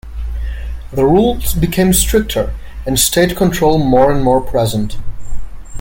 [0.91, 2.55] The rules became stricter
[2.87, 4.97] and State control more and more present.